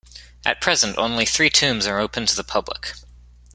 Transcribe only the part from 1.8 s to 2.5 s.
are open to the